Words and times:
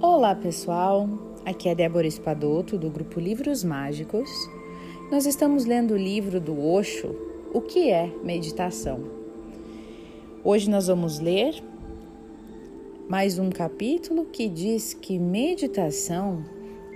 Olá 0.00 0.32
pessoal, 0.32 1.08
aqui 1.44 1.68
é 1.68 1.74
Débora 1.74 2.06
Espadoto 2.06 2.78
do 2.78 2.88
grupo 2.88 3.18
Livros 3.18 3.64
Mágicos. 3.64 4.30
Nós 5.10 5.26
estamos 5.26 5.64
lendo 5.64 5.94
o 5.94 5.96
livro 5.96 6.40
do 6.40 6.56
Osho, 6.64 7.16
O 7.52 7.60
que 7.60 7.90
é 7.90 8.08
Meditação. 8.22 9.00
Hoje 10.44 10.70
nós 10.70 10.86
vamos 10.86 11.18
ler 11.18 11.60
mais 13.08 13.40
um 13.40 13.50
capítulo 13.50 14.26
que 14.26 14.48
diz 14.48 14.94
que 14.94 15.18
meditação 15.18 16.44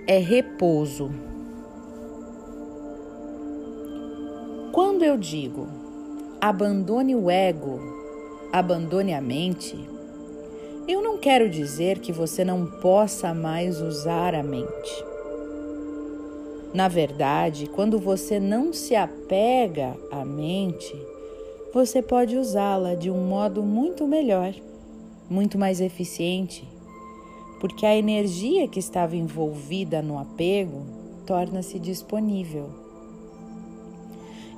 é 0.07 0.17
repouso. 0.17 1.11
Quando 4.71 5.03
eu 5.03 5.17
digo 5.17 5.67
abandone 6.39 7.17
o 7.17 7.29
ego, 7.29 7.81
abandone 8.49 9.13
a 9.13 9.19
mente, 9.19 9.77
eu 10.87 11.01
não 11.01 11.17
quero 11.17 11.49
dizer 11.49 11.99
que 11.99 12.11
você 12.11 12.43
não 12.43 12.65
possa 12.65 13.33
mais 13.33 13.81
usar 13.81 14.35
a 14.35 14.43
mente. 14.43 15.05
Na 16.73 16.87
verdade, 16.87 17.67
quando 17.67 17.99
você 17.99 18.39
não 18.39 18.73
se 18.73 18.95
apega 18.95 19.95
à 20.11 20.25
mente, 20.25 20.93
você 21.73 22.01
pode 22.01 22.35
usá-la 22.35 22.95
de 22.95 23.09
um 23.09 23.27
modo 23.27 23.63
muito 23.63 24.05
melhor, 24.05 24.53
muito 25.29 25.57
mais 25.57 25.79
eficiente, 25.79 26.67
porque 27.59 27.85
a 27.85 27.95
energia 27.95 28.67
que 28.67 28.79
estava 28.79 29.15
envolvida 29.15 30.01
no 30.01 30.19
apego 30.19 30.83
torna-se 31.25 31.79
disponível. 31.79 32.82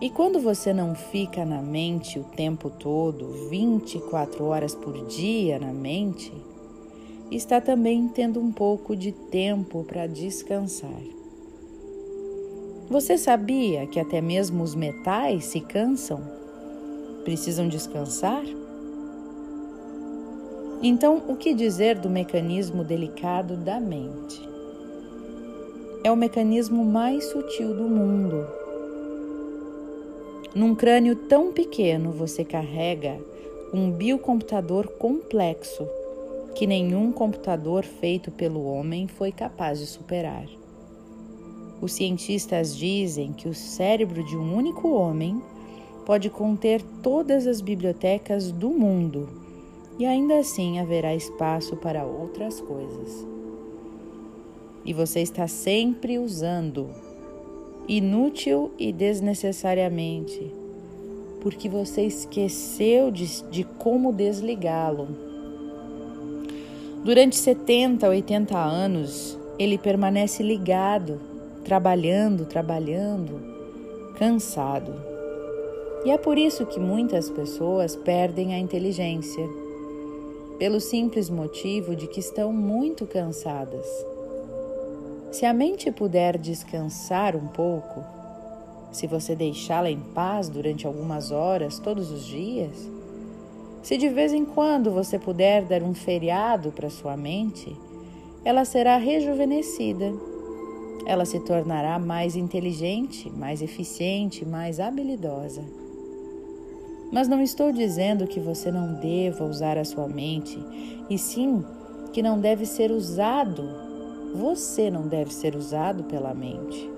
E 0.02 0.10
quando 0.10 0.40
você 0.40 0.74
não 0.74 0.94
fica 0.94 1.46
na 1.46 1.62
mente 1.62 2.20
o 2.20 2.24
tempo 2.24 2.70
todo, 2.70 3.50
24 3.50 4.44
horas 4.44 4.76
por 4.76 5.06
dia 5.08 5.58
na 5.58 5.72
mente, 5.72 6.34
está 7.32 7.62
também 7.62 8.10
tendo 8.10 8.42
um 8.42 8.52
pouco 8.52 8.94
de 8.94 9.14
tempo 9.14 9.86
para 9.86 10.06
descansar. 10.06 11.02
Você 12.90 13.18
sabia 13.18 13.88
que 13.88 14.00
até 14.00 14.20
mesmo 14.20 14.64
os 14.64 14.76
metais 14.76 15.46
se 15.46 15.62
cansam? 15.62 16.22
Precisam 17.24 17.68
descansar? 17.68 18.44
Então, 20.84 21.24
o 21.30 21.38
que 21.38 21.54
dizer 21.54 21.98
do 21.98 22.10
mecanismo 22.10 22.84
delicado 22.84 23.56
da 23.56 23.80
mente? 23.80 24.42
É 26.04 26.12
o 26.12 26.18
mecanismo 26.18 26.86
mais 26.86 27.24
sutil 27.32 27.74
do 27.74 27.88
mundo 27.88 28.65
num 30.56 30.74
crânio 30.74 31.18
tão 31.18 31.52
pequeno, 31.52 32.12
você 32.12 32.46
carrega 32.46 33.20
um 33.74 33.92
biocomputador 33.92 34.88
complexo 34.94 35.86
que 36.56 36.66
nenhum 36.66 37.12
computador 37.12 37.84
feito 37.84 38.32
pelo 38.32 38.66
homem 38.66 39.06
foi 39.06 39.34
capaz 39.34 39.80
de 39.80 39.86
superar. 39.86 40.46
Os 41.82 41.92
cientistas 41.92 42.74
dizem 42.78 43.34
que 43.34 43.50
o 43.50 43.54
cérebro 43.54 44.24
de 44.24 44.38
um 44.38 44.56
único 44.56 44.88
homem 44.92 45.42
pode 46.06 46.30
conter 46.30 46.82
todas 47.04 47.46
as 47.48 47.60
bibliotecas 47.60 48.50
do 48.50 48.70
mundo 48.70 49.28
e 50.00 50.06
ainda 50.06 50.38
assim 50.38 50.80
haverá 50.80 51.14
espaço 51.14 51.76
para 51.76 52.06
outras 52.06 52.62
coisas. 52.62 53.28
E 54.86 54.94
você 54.94 55.20
está 55.20 55.50
sempre 55.50 56.18
usando 56.18 56.90
inútil 57.88 58.72
e 58.80 58.92
desnecessariamente, 58.92 60.52
porque 61.42 61.70
você 61.70 62.04
esqueceu 62.04 63.12
de, 63.12 63.44
de 63.50 63.64
como 63.64 64.12
desligá-lo. 64.12 65.08
Durante 67.04 67.36
70, 67.36 68.08
80 68.10 68.58
anos, 68.58 69.38
ele 69.60 69.78
permanece 69.78 70.42
ligado, 70.42 71.20
trabalhando, 71.64 72.46
trabalhando, 72.46 73.40
cansado. 74.18 74.94
E 76.04 76.12
é 76.12 76.18
por 76.18 76.38
isso 76.38 76.66
que 76.66 76.80
muitas 76.80 77.30
pessoas 77.30 77.96
perdem 77.96 78.54
a 78.54 78.60
inteligência, 78.60 79.48
pelo 80.58 80.80
simples 80.80 81.30
motivo 81.30 81.96
de 81.96 82.08
que 82.08 82.20
estão 82.20 82.52
muito 82.52 83.06
cansadas. 83.06 83.86
Se 85.36 85.46
a 85.46 85.52
mente 85.52 85.92
puder 85.92 86.38
descansar 86.38 87.36
um 87.36 87.48
pouco, 87.48 88.02
se 88.90 89.06
você 89.06 89.36
deixá-la 89.36 89.92
em 89.92 90.00
paz 90.00 90.48
durante 90.48 90.88
algumas 90.88 91.30
horas 91.30 91.78
todos 91.78 92.10
os 92.10 92.26
dias, 92.26 92.90
se 93.84 93.98
de 93.98 94.08
vez 94.08 94.32
em 94.32 94.46
quando 94.46 94.92
você 94.92 95.20
puder 95.20 95.66
dar 95.66 95.84
um 95.84 95.94
feriado 95.94 96.72
para 96.72 96.90
sua 96.90 97.18
mente, 97.18 97.76
ela 98.46 98.64
será 98.64 98.96
rejuvenescida. 98.96 100.14
Ela 101.06 101.26
se 101.26 101.42
tornará 101.42 102.00
mais 102.00 102.38
inteligente, 102.38 103.30
mais 103.30 103.62
eficiente, 103.62 104.46
mais 104.46 104.80
habilidosa. 104.80 105.66
Mas 107.12 107.28
não 107.28 107.42
estou 107.42 107.74
dizendo 107.74 108.26
que 108.26 108.40
você 108.40 108.72
não 108.72 108.94
deva 109.02 109.44
usar 109.44 109.78
a 109.78 109.84
sua 109.84 110.08
mente, 110.08 110.58
e 111.10 111.18
sim 111.18 111.62
que 112.14 112.24
não 112.24 112.40
deve 112.40 112.66
ser 112.66 112.90
usado 112.90 113.85
você 114.36 114.92
não 114.92 115.08
deve 115.08 115.34
ser 115.34 115.56
usado 115.56 116.04
pela 116.04 116.34
mente. 116.34 116.92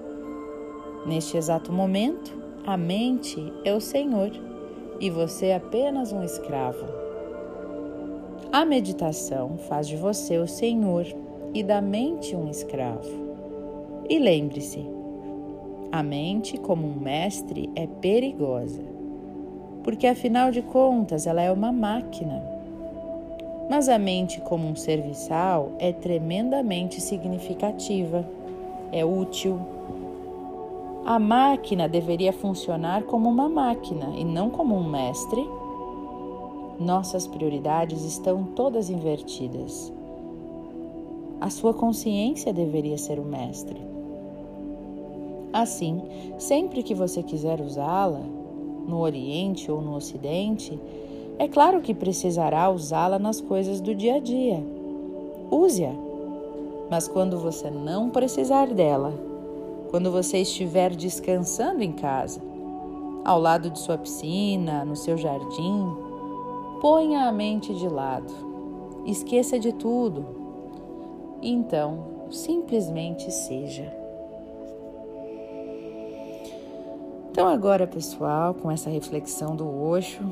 Neste 1.05 1.37
exato 1.37 1.71
momento, 1.71 2.35
a 2.65 2.75
mente 2.75 3.53
é 3.63 3.73
o 3.73 3.79
Senhor 3.79 4.31
e 4.99 5.09
você 5.09 5.47
é 5.47 5.55
apenas 5.55 6.11
um 6.11 6.23
escravo. 6.23 6.83
A 8.51 8.65
meditação 8.65 9.57
faz 9.69 9.87
de 9.87 9.95
você 9.95 10.39
o 10.39 10.47
Senhor 10.47 11.05
e 11.53 11.61
da 11.61 11.79
mente 11.79 12.35
um 12.35 12.49
escravo. 12.49 13.27
E 14.09 14.17
lembre-se, 14.17 14.83
a 15.91 16.01
mente, 16.01 16.57
como 16.57 16.87
um 16.87 16.99
mestre, 16.99 17.69
é 17.75 17.85
perigosa, 17.85 18.83
porque 19.83 20.07
afinal 20.07 20.49
de 20.49 20.63
contas 20.63 21.27
ela 21.27 21.41
é 21.41 21.51
uma 21.51 21.71
máquina 21.71 22.56
mas 23.69 23.89
a 23.89 23.97
mente, 23.99 24.39
como 24.41 24.67
um 24.67 24.75
serviçal, 24.75 25.71
é 25.77 25.91
tremendamente 25.91 27.01
significativa, 27.01 28.25
é 28.91 29.03
útil. 29.03 29.59
A 31.05 31.19
máquina 31.19 31.87
deveria 31.87 32.31
funcionar 32.31 33.03
como 33.03 33.29
uma 33.29 33.49
máquina 33.49 34.13
e 34.17 34.23
não 34.23 34.49
como 34.49 34.75
um 34.75 34.89
mestre. 34.89 35.45
Nossas 36.79 37.27
prioridades 37.27 38.03
estão 38.03 38.43
todas 38.43 38.89
invertidas. 38.89 39.91
A 41.39 41.49
sua 41.49 41.73
consciência 41.73 42.53
deveria 42.53 42.97
ser 42.97 43.19
o 43.19 43.25
mestre. 43.25 43.79
Assim, 45.51 46.01
sempre 46.37 46.83
que 46.83 46.93
você 46.93 47.21
quiser 47.23 47.61
usá-la, 47.61 48.21
no 48.87 48.99
Oriente 48.99 49.71
ou 49.71 49.81
no 49.81 49.95
Ocidente, 49.95 50.79
é 51.39 51.47
claro 51.47 51.81
que 51.81 51.93
precisará 51.93 52.69
usá-la 52.69 53.19
nas 53.19 53.39
coisas 53.39 53.79
do 53.79 53.93
dia 53.93 54.15
a 54.15 54.19
dia. 54.19 54.63
Use-a. 55.51 55.93
Mas 56.89 57.07
quando 57.07 57.37
você 57.37 57.69
não 57.69 58.09
precisar 58.09 58.67
dela, 58.67 59.13
quando 59.89 60.11
você 60.11 60.39
estiver 60.39 60.95
descansando 60.95 61.83
em 61.83 61.91
casa, 61.91 62.41
ao 63.23 63.39
lado 63.39 63.69
de 63.69 63.77
sua 63.79 63.97
piscina, 63.97 64.83
no 64.83 64.95
seu 64.95 65.17
jardim, 65.17 65.95
ponha 66.81 67.27
a 67.27 67.31
mente 67.31 67.73
de 67.75 67.87
lado. 67.87 68.33
Esqueça 69.05 69.59
de 69.59 69.73
tudo. 69.73 70.25
Então, 71.41 72.05
simplesmente 72.31 73.31
seja. 73.31 73.93
Então, 77.29 77.47
agora, 77.47 77.85
pessoal, 77.85 78.53
com 78.55 78.71
essa 78.71 78.89
reflexão 78.89 79.55
do 79.55 79.69
Osho, 79.69 80.23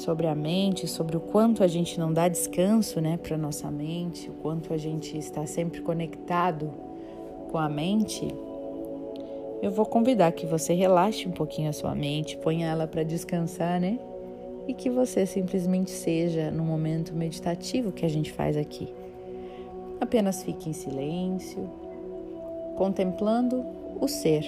sobre 0.00 0.26
a 0.26 0.34
mente, 0.34 0.86
sobre 0.86 1.16
o 1.16 1.20
quanto 1.20 1.62
a 1.62 1.66
gente 1.66 1.98
não 1.98 2.12
dá 2.12 2.28
descanso, 2.28 3.00
né, 3.00 3.16
para 3.16 3.36
nossa 3.36 3.70
mente, 3.70 4.28
o 4.30 4.34
quanto 4.34 4.72
a 4.72 4.76
gente 4.76 5.16
está 5.16 5.46
sempre 5.46 5.80
conectado 5.80 6.70
com 7.50 7.58
a 7.58 7.68
mente, 7.68 8.28
eu 9.62 9.70
vou 9.70 9.86
convidar 9.86 10.32
que 10.32 10.44
você 10.44 10.74
relaxe 10.74 11.26
um 11.26 11.30
pouquinho 11.30 11.70
a 11.70 11.72
sua 11.72 11.94
mente, 11.94 12.36
ponha 12.36 12.66
ela 12.66 12.86
para 12.86 13.02
descansar, 13.02 13.80
né? 13.80 13.98
E 14.68 14.74
que 14.74 14.90
você 14.90 15.24
simplesmente 15.24 15.90
seja 15.90 16.50
no 16.50 16.62
momento 16.62 17.14
meditativo 17.14 17.90
que 17.90 18.04
a 18.04 18.08
gente 18.08 18.30
faz 18.30 18.56
aqui. 18.56 18.92
Apenas 20.00 20.42
fique 20.42 20.68
em 20.68 20.72
silêncio, 20.74 21.70
contemplando 22.76 23.64
o 24.00 24.06
ser 24.06 24.44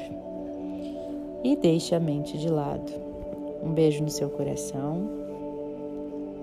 e 1.42 1.56
deixe 1.56 1.94
a 1.94 2.00
mente 2.00 2.36
de 2.36 2.50
lado. 2.50 2.92
Um 3.62 3.72
beijo 3.72 4.02
no 4.02 4.10
seu 4.10 4.28
coração 4.28 5.25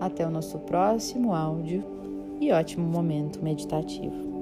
até 0.05 0.25
o 0.25 0.31
nosso 0.31 0.59
próximo 0.59 1.33
áudio 1.33 1.83
e 2.39 2.51
ótimo 2.51 2.85
momento 2.87 3.41
meditativo. 3.43 4.32